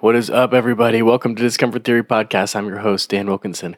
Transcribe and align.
What 0.00 0.16
is 0.16 0.30
up, 0.30 0.54
everybody? 0.54 1.02
Welcome 1.02 1.34
to 1.34 1.42
Discomfort 1.42 1.84
Theory 1.84 2.02
Podcast. 2.02 2.56
I'm 2.56 2.66
your 2.68 2.78
host, 2.78 3.10
Dan 3.10 3.26
Wilkinson. 3.26 3.76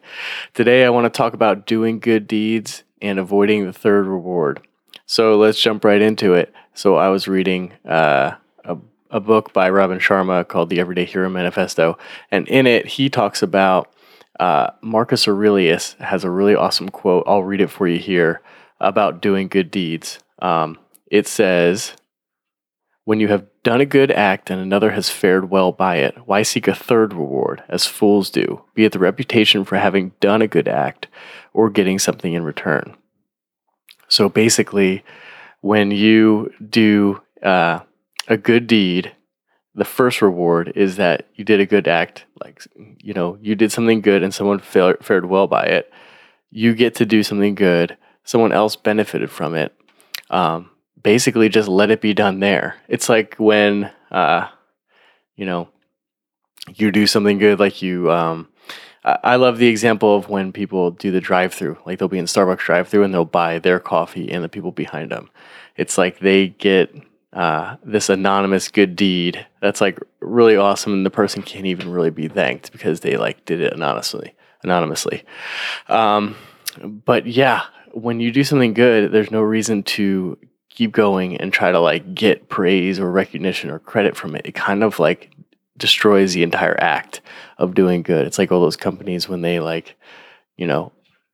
Today, 0.53 0.85
I 0.85 0.89
want 0.89 1.03
to 1.03 1.09
talk 1.09 1.33
about 1.33 1.67
doing 1.67 1.99
good 1.99 2.27
deeds 2.27 2.85
and 3.01 3.19
avoiding 3.19 3.65
the 3.65 3.73
third 3.73 4.07
reward. 4.07 4.65
So, 5.05 5.37
let's 5.37 5.59
jump 5.59 5.83
right 5.83 6.01
into 6.01 6.33
it. 6.33 6.53
So, 6.73 6.95
I 6.95 7.09
was 7.09 7.27
reading 7.27 7.73
uh, 7.83 8.35
a, 8.63 8.77
a 9.11 9.19
book 9.19 9.51
by 9.51 9.69
Robin 9.69 9.99
Sharma 9.99 10.47
called 10.47 10.69
The 10.69 10.79
Everyday 10.79 11.03
Hero 11.03 11.29
Manifesto. 11.29 11.97
And 12.31 12.47
in 12.47 12.67
it, 12.67 12.85
he 12.85 13.09
talks 13.09 13.43
about 13.43 13.93
uh, 14.39 14.69
Marcus 14.81 15.27
Aurelius 15.27 15.97
has 15.99 16.23
a 16.23 16.29
really 16.29 16.55
awesome 16.55 16.87
quote. 16.87 17.25
I'll 17.27 17.43
read 17.43 17.59
it 17.59 17.69
for 17.69 17.85
you 17.85 17.99
here 17.99 18.41
about 18.79 19.21
doing 19.21 19.49
good 19.49 19.69
deeds. 19.69 20.19
Um, 20.39 20.79
it 21.07 21.27
says, 21.27 21.97
when 23.05 23.19
you 23.19 23.27
have 23.27 23.45
done 23.63 23.81
a 23.81 23.85
good 23.85 24.11
act 24.11 24.49
and 24.49 24.61
another 24.61 24.91
has 24.91 25.09
fared 25.09 25.49
well 25.49 25.71
by 25.71 25.97
it, 25.97 26.15
why 26.25 26.41
seek 26.41 26.67
a 26.67 26.75
third 26.75 27.13
reward, 27.13 27.63
as 27.67 27.85
fools 27.85 28.29
do, 28.29 28.63
be 28.75 28.85
it 28.85 28.93
the 28.93 28.99
reputation 28.99 29.65
for 29.65 29.77
having 29.77 30.13
done 30.19 30.41
a 30.41 30.47
good 30.47 30.67
act 30.67 31.07
or 31.53 31.69
getting 31.69 31.99
something 31.99 32.33
in 32.33 32.43
return? 32.43 32.95
So 34.07 34.29
basically, 34.29 35.03
when 35.61 35.91
you 35.91 36.53
do 36.69 37.21
uh, 37.41 37.79
a 38.27 38.37
good 38.37 38.67
deed, 38.67 39.11
the 39.75 39.85
first 39.85 40.21
reward 40.21 40.71
is 40.75 40.97
that 40.97 41.27
you 41.35 41.43
did 41.43 41.59
a 41.59 41.65
good 41.65 41.87
act, 41.87 42.25
like, 42.43 42.61
you 42.99 43.13
know, 43.13 43.37
you 43.41 43.55
did 43.55 43.71
something 43.71 44.01
good 44.01 44.23
and 44.23 44.33
someone 44.33 44.59
fared 44.59 45.25
well 45.25 45.47
by 45.47 45.63
it. 45.63 45.91
You 46.51 46.75
get 46.75 46.95
to 46.95 47.05
do 47.05 47.23
something 47.23 47.55
good, 47.55 47.97
someone 48.23 48.51
else 48.51 48.75
benefited 48.75 49.31
from 49.31 49.55
it. 49.55 49.73
Um, 50.29 50.69
basically 51.03 51.49
just 51.49 51.67
let 51.67 51.91
it 51.91 52.01
be 52.01 52.13
done 52.13 52.39
there. 52.39 52.77
It's 52.87 53.09
like 53.09 53.35
when, 53.37 53.91
uh, 54.11 54.47
you 55.35 55.45
know, 55.45 55.67
you 56.75 56.91
do 56.91 57.05
something 57.05 57.37
good, 57.37 57.59
like 57.59 57.81
you. 57.81 58.11
Um, 58.11 58.47
I, 59.05 59.35
love 59.35 59.57
the 59.57 59.67
example 59.67 60.15
of 60.15 60.29
when 60.29 60.53
people 60.53 60.91
do 60.91 61.11
the 61.11 61.19
drive-through. 61.19 61.77
Like 61.85 61.99
they'll 61.99 62.07
be 62.07 62.19
in 62.19 62.25
Starbucks 62.25 62.59
drive-through 62.59 63.03
and 63.03 63.13
they'll 63.13 63.25
buy 63.25 63.59
their 63.59 63.79
coffee 63.79 64.31
and 64.31 64.41
the 64.41 64.49
people 64.49 64.71
behind 64.71 65.11
them. 65.11 65.29
It's 65.75 65.97
like 65.97 66.19
they 66.19 66.47
get 66.47 66.95
uh, 67.33 67.75
this 67.83 68.09
anonymous 68.09 68.69
good 68.69 68.95
deed 68.95 69.45
that's 69.59 69.81
like 69.81 69.99
really 70.21 70.55
awesome, 70.55 70.93
and 70.93 71.05
the 71.05 71.09
person 71.09 71.41
can't 71.41 71.65
even 71.65 71.91
really 71.91 72.11
be 72.11 72.27
thanked 72.27 72.71
because 72.71 73.01
they 73.01 73.17
like 73.17 73.43
did 73.45 73.59
it 73.59 73.73
anonymously. 73.73 74.35
Anonymously, 74.61 75.25
um, 75.89 76.37
but 76.81 77.27
yeah, 77.27 77.63
when 77.91 78.21
you 78.21 78.31
do 78.31 78.45
something 78.45 78.73
good, 78.73 79.11
there's 79.11 79.29
no 79.29 79.41
reason 79.41 79.83
to 79.83 80.37
keep 80.73 80.91
going 80.91 81.37
and 81.37 81.53
try 81.53 81.71
to 81.71 81.79
like 81.79 82.15
get 82.15 82.49
praise 82.49 82.99
or 82.99 83.09
recognition 83.11 83.69
or 83.69 83.79
credit 83.79 84.15
from 84.15 84.35
it, 84.35 84.45
it 84.45 84.55
kind 84.55 84.83
of 84.83 84.99
like 84.99 85.31
destroys 85.77 86.33
the 86.33 86.43
entire 86.43 86.79
act 86.79 87.21
of 87.57 87.75
doing 87.75 88.01
good. 88.01 88.25
It's 88.25 88.37
like 88.37 88.51
all 88.51 88.61
those 88.61 88.75
companies 88.75 89.29
when 89.29 89.41
they 89.41 89.59
like, 89.59 89.95
you 90.57 90.65
know, 90.67 90.91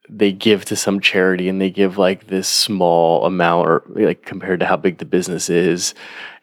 they 0.10 0.32
give 0.32 0.66
to 0.66 0.76
some 0.76 1.00
charity 1.00 1.48
and 1.48 1.62
they 1.62 1.70
give 1.70 1.98
like 1.98 2.28
this 2.28 2.48
small 2.48 3.26
amount 3.26 3.68
or 3.68 3.84
like 3.96 4.26
compared 4.26 4.60
to 4.60 4.66
how 4.66 4.76
big 4.76 4.98
the 4.98 5.06
business 5.06 5.50
is 5.50 5.94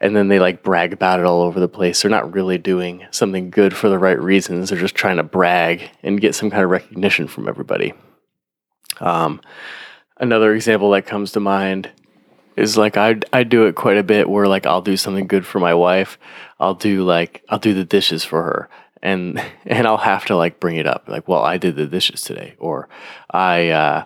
and 0.01 0.15
then 0.15 0.29
they 0.29 0.39
like 0.39 0.63
brag 0.63 0.93
about 0.93 1.19
it 1.19 1.27
all 1.27 1.43
over 1.43 1.59
the 1.59 1.69
place. 1.69 2.01
They're 2.01 2.11
not 2.11 2.33
really 2.33 2.59
doing 2.59 3.05
something 3.11 3.51
good 3.51 3.75
for 3.77 3.89
the 3.89 3.99
right 3.99 4.19
reasons. 4.19 4.71
They're 4.71 4.79
just 4.79 4.95
trying 4.95 5.17
to 5.17 5.23
brag 5.23 5.91
and 6.03 6.21
get 6.21 6.35
some 6.35 6.51
kind 6.51 6.63
of 6.63 6.71
recognition 6.71 7.27
from 7.27 7.49
everybody. 7.49 7.93
Um, 9.01 9.41
another 10.19 10.55
example 10.55 10.91
that 10.93 11.07
comes 11.07 11.33
to 11.33 11.41
mind 11.41 11.91
is 12.57 12.77
like 12.77 12.97
I 12.97 13.21
I 13.33 13.45
do 13.45 13.67
it 13.67 13.75
quite 13.75 13.99
a 13.99 14.03
bit 14.03 14.29
where 14.29 14.49
like 14.49 14.67
I'll 14.67 14.83
do 14.83 14.97
something 14.97 15.27
good 15.27 15.47
for 15.47 15.61
my 15.61 15.75
wife. 15.75 16.19
I'll 16.59 16.75
do 16.75 17.05
like 17.05 17.45
I'll 17.49 17.59
do 17.59 17.75
the 17.75 17.85
dishes 17.85 18.25
for 18.25 18.43
her. 18.43 18.69
And 19.03 19.41
and 19.67 19.87
I'll 19.87 19.99
have 19.99 20.25
to 20.27 20.37
like 20.37 20.59
bring 20.59 20.77
it 20.77 20.87
up 20.87 21.05
like 21.07 21.29
well 21.29 21.43
I 21.43 21.59
did 21.59 21.77
the 21.77 21.87
dishes 21.87 22.23
today 22.23 22.55
or 22.59 22.89
I 23.31 23.69
uh 23.69 24.05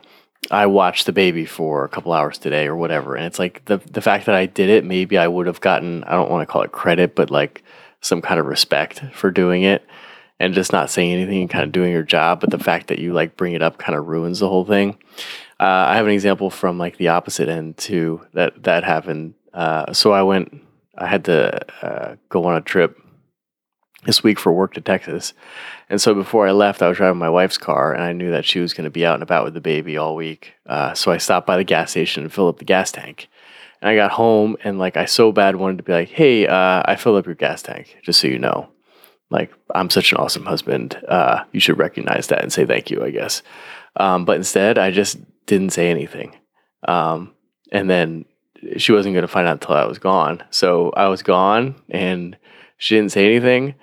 I 0.50 0.66
watched 0.66 1.06
the 1.06 1.12
baby 1.12 1.46
for 1.46 1.84
a 1.84 1.88
couple 1.88 2.12
hours 2.12 2.38
today 2.38 2.66
or 2.66 2.74
whatever. 2.74 3.14
And 3.14 3.24
it's 3.24 3.38
like 3.38 3.64
the 3.66 3.78
the 3.78 4.02
fact 4.02 4.26
that 4.26 4.34
I 4.34 4.46
did 4.46 4.68
it 4.68 4.84
maybe 4.84 5.16
I 5.16 5.28
would 5.28 5.46
have 5.46 5.60
gotten 5.60 6.02
I 6.04 6.12
don't 6.12 6.30
want 6.30 6.46
to 6.46 6.52
call 6.52 6.62
it 6.62 6.72
credit 6.72 7.14
but 7.14 7.30
like 7.30 7.62
some 8.00 8.20
kind 8.20 8.40
of 8.40 8.46
respect 8.46 9.02
for 9.12 9.30
doing 9.30 9.62
it 9.62 9.86
and 10.40 10.54
just 10.54 10.72
not 10.72 10.88
saying 10.88 11.12
anything 11.12 11.42
and 11.42 11.50
kind 11.50 11.64
of 11.64 11.70
doing 11.70 11.92
your 11.92 12.02
job. 12.02 12.40
But 12.40 12.50
the 12.50 12.58
fact 12.58 12.88
that 12.88 12.98
you 12.98 13.12
like 13.12 13.36
bring 13.36 13.52
it 13.52 13.62
up 13.62 13.78
kind 13.78 13.96
of 13.96 14.08
ruins 14.08 14.40
the 14.40 14.48
whole 14.48 14.64
thing 14.64 14.96
uh, 15.60 15.88
I 15.90 15.96
have 15.96 16.06
an 16.06 16.12
example 16.12 16.48
from 16.48 16.78
like 16.78 16.96
the 16.96 17.08
opposite 17.08 17.50
end 17.50 17.76
too 17.76 18.26
that 18.32 18.62
that 18.62 18.82
happened. 18.82 19.34
Uh, 19.52 19.92
so 19.92 20.12
I 20.12 20.22
went, 20.22 20.62
I 20.96 21.06
had 21.06 21.26
to 21.26 21.84
uh, 21.84 22.16
go 22.30 22.46
on 22.46 22.56
a 22.56 22.62
trip 22.62 22.98
this 24.04 24.22
week 24.22 24.38
for 24.38 24.50
work 24.50 24.72
to 24.74 24.80
Texas, 24.80 25.34
and 25.90 26.00
so 26.00 26.14
before 26.14 26.48
I 26.48 26.52
left, 26.52 26.80
I 26.80 26.88
was 26.88 26.96
driving 26.96 27.18
my 27.18 27.28
wife's 27.28 27.58
car, 27.58 27.92
and 27.92 28.02
I 28.02 28.12
knew 28.14 28.30
that 28.30 28.46
she 28.46 28.58
was 28.58 28.72
going 28.72 28.84
to 28.84 28.90
be 28.90 29.04
out 29.04 29.14
and 29.14 29.22
about 29.22 29.44
with 29.44 29.52
the 29.52 29.60
baby 29.60 29.98
all 29.98 30.16
week. 30.16 30.54
Uh, 30.66 30.94
so 30.94 31.12
I 31.12 31.18
stopped 31.18 31.46
by 31.46 31.58
the 31.58 31.64
gas 31.64 31.90
station 31.90 32.22
and 32.22 32.32
filled 32.32 32.54
up 32.54 32.58
the 32.58 32.64
gas 32.64 32.90
tank. 32.90 33.28
And 33.82 33.90
I 33.90 33.96
got 33.96 34.12
home, 34.12 34.56
and 34.64 34.78
like 34.78 34.96
I 34.96 35.04
so 35.04 35.30
bad 35.30 35.56
wanted 35.56 35.76
to 35.76 35.82
be 35.82 35.92
like, 35.92 36.08
"Hey, 36.08 36.46
uh, 36.46 36.82
I 36.86 36.96
filled 36.96 37.18
up 37.18 37.26
your 37.26 37.34
gas 37.34 37.60
tank, 37.60 37.98
just 38.02 38.20
so 38.20 38.28
you 38.28 38.38
know." 38.38 38.70
Like 39.28 39.52
I'm 39.74 39.90
such 39.90 40.10
an 40.10 40.18
awesome 40.18 40.46
husband. 40.46 40.98
Uh, 41.06 41.44
you 41.52 41.60
should 41.60 41.78
recognize 41.78 42.28
that 42.28 42.42
and 42.42 42.52
say 42.52 42.64
thank 42.64 42.90
you, 42.90 43.04
I 43.04 43.10
guess. 43.10 43.42
Um, 43.96 44.24
but 44.24 44.36
instead, 44.36 44.78
I 44.78 44.90
just 44.90 45.18
didn't 45.50 45.70
say 45.70 45.90
anything. 45.90 46.36
Um, 46.86 47.34
and 47.72 47.90
then 47.90 48.24
she 48.76 48.92
wasn't 48.92 49.14
going 49.14 49.22
to 49.22 49.28
find 49.28 49.48
out 49.48 49.54
until 49.54 49.74
I 49.74 49.84
was 49.84 49.98
gone. 49.98 50.44
So 50.50 50.90
I 50.90 51.08
was 51.08 51.22
gone 51.22 51.74
and 51.90 52.36
she 52.78 52.94
didn't 52.94 53.10
say 53.10 53.26
anything. 53.26 53.74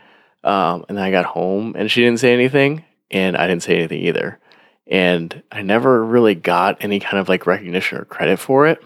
Um, 0.45 0.85
and 0.87 0.97
then 0.97 1.03
I 1.03 1.11
got 1.11 1.25
home 1.25 1.75
and 1.77 1.91
she 1.91 2.01
didn't 2.01 2.21
say 2.21 2.33
anything 2.33 2.85
and 3.11 3.35
I 3.35 3.47
didn't 3.47 3.63
say 3.63 3.75
anything 3.75 3.99
either. 4.01 4.39
And 4.89 5.43
I 5.51 5.61
never 5.61 6.05
really 6.05 6.35
got 6.35 6.81
any 6.81 7.01
kind 7.01 7.19
of 7.19 7.27
like 7.27 7.45
recognition 7.45 7.97
or 7.97 8.05
credit 8.05 8.39
for 8.39 8.65
it. 8.65 8.81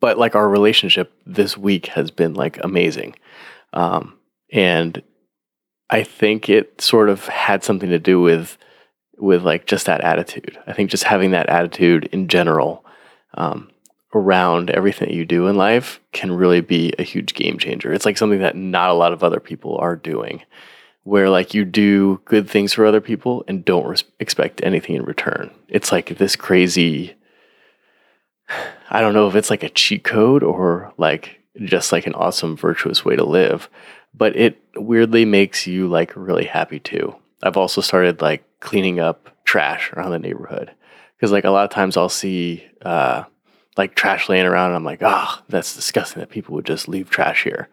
But 0.00 0.18
like 0.18 0.34
our 0.34 0.48
relationship 0.48 1.12
this 1.24 1.56
week 1.56 1.86
has 1.86 2.10
been 2.10 2.34
like 2.34 2.62
amazing. 2.62 3.14
Um, 3.72 4.18
and 4.52 5.02
I 5.88 6.02
think 6.02 6.50
it 6.50 6.82
sort 6.82 7.08
of 7.08 7.26
had 7.26 7.64
something 7.64 7.88
to 7.88 7.98
do 7.98 8.20
with 8.20 8.58
with 9.18 9.42
like 9.42 9.66
just 9.66 9.86
that 9.86 10.00
attitude. 10.00 10.58
I 10.66 10.72
think 10.72 10.90
just 10.90 11.04
having 11.04 11.32
that 11.32 11.48
attitude 11.48 12.06
in 12.06 12.28
general 12.28 12.84
um, 13.34 13.70
around 14.14 14.70
everything 14.70 15.10
you 15.10 15.24
do 15.24 15.46
in 15.46 15.56
life 15.56 16.00
can 16.12 16.32
really 16.32 16.60
be 16.60 16.92
a 16.98 17.02
huge 17.02 17.34
game 17.34 17.58
changer. 17.58 17.92
It's 17.92 18.06
like 18.06 18.18
something 18.18 18.40
that 18.40 18.56
not 18.56 18.90
a 18.90 18.94
lot 18.94 19.12
of 19.12 19.22
other 19.22 19.40
people 19.40 19.76
are 19.78 19.96
doing, 19.96 20.42
where 21.02 21.28
like 21.28 21.54
you 21.54 21.64
do 21.64 22.20
good 22.24 22.48
things 22.48 22.72
for 22.72 22.84
other 22.84 23.00
people 23.00 23.44
and 23.48 23.64
don't 23.64 23.86
res- 23.86 24.04
expect 24.18 24.62
anything 24.62 24.96
in 24.96 25.04
return. 25.04 25.50
It's 25.68 25.92
like 25.92 26.18
this 26.18 26.36
crazy. 26.36 27.14
I 28.90 29.00
don't 29.00 29.14
know 29.14 29.28
if 29.28 29.34
it's 29.34 29.50
like 29.50 29.62
a 29.62 29.68
cheat 29.68 30.04
code 30.04 30.42
or 30.42 30.92
like 30.96 31.40
just 31.64 31.92
like 31.92 32.06
an 32.06 32.14
awesome 32.14 32.56
virtuous 32.56 33.04
way 33.04 33.16
to 33.16 33.24
live, 33.24 33.68
but 34.14 34.34
it 34.36 34.58
weirdly 34.76 35.24
makes 35.24 35.66
you 35.66 35.88
like 35.88 36.12
really 36.16 36.46
happy 36.46 36.80
too. 36.80 37.14
I've 37.42 37.56
also 37.56 37.80
started 37.80 38.20
like 38.20 38.44
cleaning 38.60 39.00
up 39.00 39.30
trash 39.44 39.92
around 39.92 40.10
the 40.10 40.18
neighborhood 40.18 40.72
because 41.16 41.32
like 41.32 41.44
a 41.44 41.50
lot 41.50 41.64
of 41.64 41.70
times 41.70 41.96
I'll 41.96 42.08
see 42.08 42.64
uh, 42.82 43.24
like 43.76 43.94
trash 43.94 44.28
laying 44.28 44.46
around 44.46 44.68
and 44.68 44.76
I'm 44.76 44.84
like, 44.84 45.00
oh, 45.02 45.38
that's 45.48 45.74
disgusting 45.74 46.20
that 46.20 46.30
people 46.30 46.54
would 46.54 46.66
just 46.66 46.88
leave 46.88 47.10
trash 47.10 47.44
here. 47.44 47.68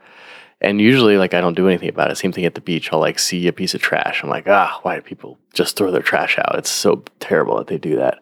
And 0.61 0.79
usually, 0.79 1.17
like, 1.17 1.33
I 1.33 1.41
don't 1.41 1.55
do 1.55 1.67
anything 1.67 1.89
about 1.89 2.09
it. 2.09 2.15
Same 2.15 2.31
thing 2.31 2.45
at 2.45 2.55
the 2.55 2.61
beach. 2.61 2.91
I'll 2.91 2.99
like 2.99 3.19
see 3.19 3.47
a 3.47 3.53
piece 3.53 3.73
of 3.73 3.81
trash. 3.81 4.23
I'm 4.23 4.29
like, 4.29 4.47
ah, 4.47 4.79
why 4.83 4.95
do 4.95 5.01
people 5.01 5.37
just 5.53 5.75
throw 5.75 5.91
their 5.91 6.01
trash 6.01 6.39
out? 6.39 6.55
It's 6.57 6.71
so 6.71 7.03
terrible 7.19 7.57
that 7.57 7.67
they 7.67 7.77
do 7.77 7.97
that. 7.97 8.19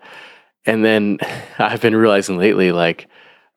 And 0.66 0.84
then 0.84 1.20
I've 1.60 1.82
been 1.82 1.96
realizing 1.96 2.38
lately, 2.38 2.72
like, 2.72 3.08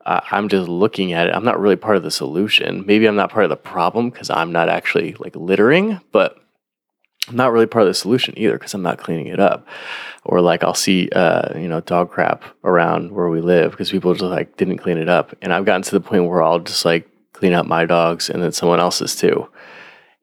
uh, 0.04 0.20
I'm 0.30 0.48
just 0.48 0.68
looking 0.68 1.12
at 1.12 1.26
it. 1.26 1.34
I'm 1.34 1.44
not 1.44 1.58
really 1.58 1.76
part 1.76 1.96
of 1.96 2.02
the 2.02 2.10
solution. 2.10 2.84
Maybe 2.86 3.06
I'm 3.06 3.16
not 3.16 3.32
part 3.32 3.44
of 3.44 3.50
the 3.50 3.56
problem 3.56 4.10
because 4.10 4.30
I'm 4.30 4.52
not 4.52 4.68
actually 4.68 5.14
like 5.14 5.34
littering, 5.34 6.00
but 6.12 6.38
I'm 7.28 7.36
not 7.36 7.52
really 7.52 7.66
part 7.66 7.82
of 7.82 7.88
the 7.88 7.94
solution 7.94 8.34
either 8.36 8.54
because 8.54 8.74
I'm 8.74 8.82
not 8.82 8.98
cleaning 8.98 9.26
it 9.26 9.40
up. 9.40 9.66
Or 10.24 10.40
like 10.40 10.64
I'll 10.64 10.74
see, 10.74 11.08
uh, 11.10 11.56
you 11.58 11.68
know, 11.68 11.80
dog 11.80 12.10
crap 12.10 12.44
around 12.64 13.12
where 13.12 13.28
we 13.28 13.40
live 13.40 13.72
because 13.72 13.90
people 13.90 14.12
just 14.12 14.24
like 14.24 14.56
didn't 14.56 14.78
clean 14.78 14.98
it 14.98 15.08
up. 15.08 15.36
And 15.42 15.52
I've 15.52 15.64
gotten 15.64 15.82
to 15.82 15.90
the 15.92 16.00
point 16.00 16.26
where 16.26 16.42
I'll 16.42 16.60
just 16.60 16.84
like 16.84 17.08
clean 17.32 17.52
up 17.52 17.66
my 17.66 17.84
dogs 17.84 18.30
and 18.30 18.42
then 18.42 18.52
someone 18.52 18.80
else's 18.80 19.16
too. 19.16 19.48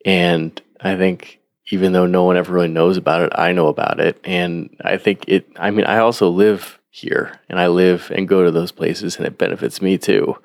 And 0.06 0.60
I 0.82 0.98
think 0.98 1.40
even 1.72 1.94
though 1.94 2.06
no 2.06 2.24
one 2.24 2.38
ever 2.38 2.54
really 2.54 2.68
knows 2.68 2.98
about 2.98 3.22
it, 3.22 3.32
I 3.36 3.54
know 3.54 3.68
about 3.68 4.00
it. 4.00 4.20
And 4.24 4.76
I 4.84 4.98
think 4.98 5.26
it, 5.28 5.48
I 5.58 5.72
mean, 5.72 5.86
I 5.86 6.00
also 6.00 6.30
live 6.30 6.80
here 6.90 7.40
and 7.50 7.60
I 7.60 7.68
live 7.68 8.12
and 8.14 8.28
go 8.28 8.44
to 8.44 8.52
those 8.52 8.72
places 8.72 9.18
and 9.18 9.26
it 9.26 9.38
benefits 9.38 9.82
me 9.82 9.98
too. 9.98 10.38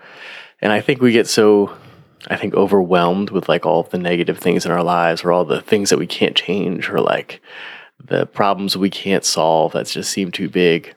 And 0.61 0.73
I 0.73 0.81
think 0.81 1.01
we 1.01 1.13
get 1.13 1.27
so 1.27 1.77
I 2.27 2.37
think 2.37 2.55
overwhelmed 2.55 3.31
with 3.31 3.49
like 3.49 3.65
all 3.65 3.85
the 3.85 3.99
negative 3.99 4.39
things 4.39 4.67
in 4.67 4.73
our 4.73 4.83
lives 4.83 5.23
or 5.23 5.33
all 5.33 5.45
the 5.45 5.61
things 5.63 5.91
that 5.91 5.99
we 5.99 6.07
can't 6.07 6.37
change 6.37 6.89
or 6.89 7.01
like 7.01 7.41
the 8.05 8.27
problems 8.27 8.77
we 8.77 8.91
can't 8.91 9.25
solve 9.25 9.73
that 9.73 9.87
just 9.87 10.11
seem 10.11 10.31
too 10.31 10.49
big 10.49 10.95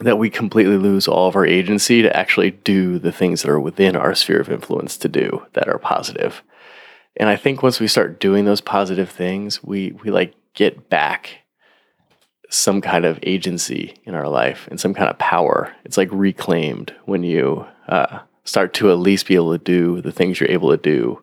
that 0.00 0.18
we 0.18 0.30
completely 0.30 0.76
lose 0.76 1.06
all 1.06 1.28
of 1.28 1.36
our 1.36 1.46
agency 1.46 2.02
to 2.02 2.16
actually 2.16 2.50
do 2.50 2.98
the 2.98 3.12
things 3.12 3.42
that 3.42 3.50
are 3.50 3.60
within 3.60 3.94
our 3.94 4.14
sphere 4.14 4.40
of 4.40 4.48
influence 4.48 4.96
to 4.96 5.08
do 5.08 5.46
that 5.52 5.68
are 5.68 5.78
positive. 5.78 6.42
And 7.16 7.28
I 7.28 7.36
think 7.36 7.62
once 7.62 7.78
we 7.78 7.86
start 7.86 8.18
doing 8.18 8.44
those 8.44 8.60
positive 8.60 9.10
things, 9.10 9.62
we 9.62 9.92
we 10.02 10.10
like 10.10 10.34
get 10.54 10.88
back 10.88 11.42
some 12.48 12.80
kind 12.80 13.04
of 13.04 13.18
agency 13.22 13.96
in 14.04 14.14
our 14.14 14.28
life 14.28 14.66
and 14.70 14.80
some 14.80 14.94
kind 14.94 15.10
of 15.10 15.18
power. 15.18 15.74
It's 15.84 15.96
like 15.96 16.08
reclaimed 16.10 16.94
when 17.04 17.22
you 17.22 17.66
uh, 17.88 18.20
start 18.44 18.74
to 18.74 18.90
at 18.90 18.98
least 18.98 19.26
be 19.26 19.34
able 19.34 19.52
to 19.52 19.62
do 19.62 20.00
the 20.00 20.12
things 20.12 20.40
you're 20.40 20.50
able 20.50 20.70
to 20.70 20.76
do 20.76 21.22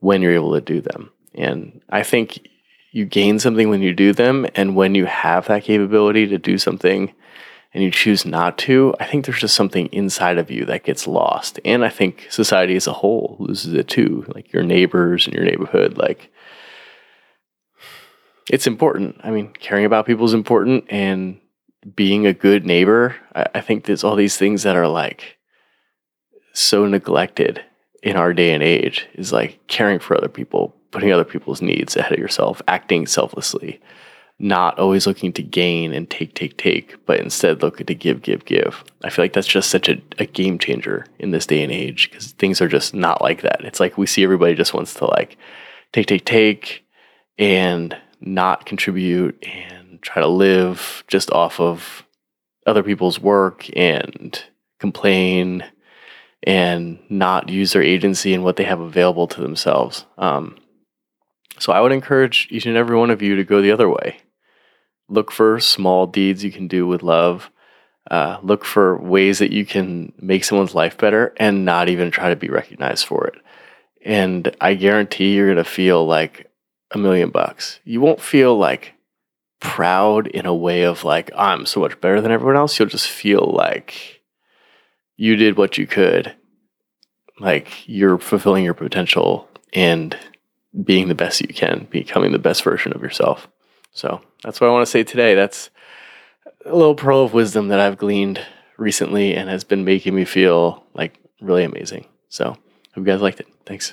when 0.00 0.22
you're 0.22 0.34
able 0.34 0.54
to 0.54 0.60
do 0.60 0.80
them. 0.80 1.10
And 1.34 1.80
I 1.88 2.02
think 2.02 2.46
you 2.92 3.04
gain 3.04 3.38
something 3.38 3.68
when 3.68 3.82
you 3.82 3.94
do 3.94 4.12
them. 4.12 4.46
And 4.54 4.76
when 4.76 4.94
you 4.94 5.06
have 5.06 5.46
that 5.48 5.64
capability 5.64 6.26
to 6.28 6.38
do 6.38 6.58
something 6.58 7.12
and 7.74 7.82
you 7.82 7.90
choose 7.90 8.26
not 8.26 8.58
to, 8.58 8.94
I 9.00 9.06
think 9.06 9.24
there's 9.24 9.40
just 9.40 9.56
something 9.56 9.86
inside 9.86 10.38
of 10.38 10.50
you 10.50 10.66
that 10.66 10.84
gets 10.84 11.06
lost. 11.06 11.58
And 11.64 11.84
I 11.84 11.88
think 11.88 12.26
society 12.30 12.76
as 12.76 12.86
a 12.86 12.92
whole 12.92 13.36
loses 13.40 13.72
it 13.72 13.88
too. 13.88 14.26
Like 14.34 14.52
your 14.52 14.62
neighbors 14.62 15.26
and 15.26 15.34
your 15.34 15.44
neighborhood, 15.44 15.96
like 15.96 16.30
it's 18.50 18.66
important. 18.66 19.20
I 19.24 19.30
mean, 19.30 19.52
caring 19.54 19.86
about 19.86 20.06
people 20.06 20.26
is 20.26 20.34
important 20.34 20.84
and 20.90 21.40
being 21.96 22.26
a 22.26 22.34
good 22.34 22.66
neighbor. 22.66 23.16
I, 23.34 23.46
I 23.54 23.60
think 23.62 23.84
there's 23.84 24.04
all 24.04 24.16
these 24.16 24.36
things 24.36 24.64
that 24.64 24.76
are 24.76 24.88
like 24.88 25.38
so 26.52 26.86
neglected 26.86 27.62
in 28.02 28.16
our 28.16 28.32
day 28.32 28.52
and 28.52 28.62
age 28.62 29.06
is 29.14 29.32
like 29.32 29.60
caring 29.68 29.98
for 29.98 30.16
other 30.16 30.28
people, 30.28 30.74
putting 30.90 31.12
other 31.12 31.24
people's 31.24 31.62
needs 31.62 31.96
ahead 31.96 32.12
of 32.12 32.18
yourself, 32.18 32.60
acting 32.68 33.06
selflessly, 33.06 33.80
not 34.38 34.78
always 34.78 35.06
looking 35.06 35.32
to 35.32 35.42
gain 35.42 35.92
and 35.92 36.10
take, 36.10 36.34
take, 36.34 36.56
take, 36.56 36.96
but 37.06 37.20
instead 37.20 37.62
looking 37.62 37.86
to 37.86 37.94
give, 37.94 38.22
give, 38.22 38.44
give. 38.44 38.84
I 39.04 39.10
feel 39.10 39.24
like 39.24 39.32
that's 39.32 39.46
just 39.46 39.70
such 39.70 39.88
a, 39.88 40.02
a 40.18 40.26
game 40.26 40.58
changer 40.58 41.06
in 41.18 41.30
this 41.30 41.46
day 41.46 41.62
and 41.62 41.72
age 41.72 42.10
because 42.10 42.32
things 42.32 42.60
are 42.60 42.68
just 42.68 42.92
not 42.92 43.22
like 43.22 43.42
that. 43.42 43.64
It's 43.64 43.80
like 43.80 43.96
we 43.96 44.06
see 44.06 44.24
everybody 44.24 44.54
just 44.54 44.74
wants 44.74 44.94
to 44.94 45.06
like 45.06 45.36
take, 45.92 46.06
take, 46.06 46.24
take 46.24 46.84
and 47.38 47.96
not 48.20 48.66
contribute 48.66 49.42
and 49.46 50.02
try 50.02 50.20
to 50.20 50.28
live 50.28 51.04
just 51.06 51.30
off 51.30 51.60
of 51.60 52.04
other 52.66 52.82
people's 52.82 53.20
work 53.20 53.68
and 53.76 54.42
complain 54.80 55.64
and 56.44 56.98
not 57.08 57.48
use 57.48 57.72
their 57.72 57.82
agency 57.82 58.34
and 58.34 58.42
what 58.42 58.56
they 58.56 58.64
have 58.64 58.80
available 58.80 59.26
to 59.28 59.40
themselves. 59.40 60.06
Um, 60.18 60.56
so 61.58 61.72
I 61.72 61.80
would 61.80 61.92
encourage 61.92 62.48
each 62.50 62.66
and 62.66 62.76
every 62.76 62.96
one 62.96 63.10
of 63.10 63.22
you 63.22 63.36
to 63.36 63.44
go 63.44 63.62
the 63.62 63.70
other 63.72 63.88
way. 63.88 64.18
Look 65.08 65.30
for 65.30 65.60
small 65.60 66.06
deeds 66.06 66.42
you 66.42 66.50
can 66.50 66.66
do 66.68 66.86
with 66.86 67.02
love. 67.02 67.50
Uh, 68.10 68.38
look 68.42 68.64
for 68.64 69.00
ways 69.00 69.38
that 69.38 69.52
you 69.52 69.64
can 69.64 70.12
make 70.18 70.42
someone's 70.42 70.74
life 70.74 70.98
better 70.98 71.32
and 71.36 71.64
not 71.64 71.88
even 71.88 72.10
try 72.10 72.30
to 72.30 72.36
be 72.36 72.48
recognized 72.48 73.06
for 73.06 73.26
it. 73.28 73.34
And 74.04 74.54
I 74.60 74.74
guarantee 74.74 75.34
you're 75.34 75.46
going 75.46 75.64
to 75.64 75.70
feel 75.70 76.04
like 76.04 76.50
a 76.90 76.98
million 76.98 77.30
bucks. 77.30 77.78
You 77.84 78.00
won't 78.00 78.20
feel 78.20 78.58
like 78.58 78.94
proud 79.60 80.26
in 80.26 80.46
a 80.46 80.54
way 80.54 80.82
of 80.82 81.04
like, 81.04 81.30
I'm 81.36 81.66
so 81.66 81.78
much 81.78 82.00
better 82.00 82.20
than 82.20 82.32
everyone 82.32 82.56
else. 82.56 82.76
You'll 82.78 82.88
just 82.88 83.08
feel 83.08 83.52
like 83.56 84.21
you 85.22 85.36
did 85.36 85.56
what 85.56 85.78
you 85.78 85.86
could. 85.86 86.34
Like 87.38 87.88
you're 87.88 88.18
fulfilling 88.18 88.64
your 88.64 88.74
potential 88.74 89.48
and 89.72 90.18
being 90.82 91.06
the 91.06 91.14
best 91.14 91.40
you 91.40 91.46
can, 91.46 91.86
becoming 91.90 92.32
the 92.32 92.40
best 92.40 92.64
version 92.64 92.92
of 92.92 93.02
yourself. 93.02 93.46
So 93.92 94.20
that's 94.42 94.60
what 94.60 94.66
I 94.68 94.72
want 94.72 94.84
to 94.84 94.90
say 94.90 95.04
today. 95.04 95.36
That's 95.36 95.70
a 96.66 96.74
little 96.74 96.96
pearl 96.96 97.22
of 97.22 97.34
wisdom 97.34 97.68
that 97.68 97.78
I've 97.78 97.98
gleaned 97.98 98.44
recently 98.78 99.36
and 99.36 99.48
has 99.48 99.62
been 99.62 99.84
making 99.84 100.12
me 100.12 100.24
feel 100.24 100.82
like 100.92 101.20
really 101.40 101.62
amazing. 101.62 102.06
So 102.28 102.46
hope 102.46 102.58
you 102.96 103.04
guys 103.04 103.22
liked 103.22 103.38
it. 103.38 103.46
Thanks. 103.64 103.90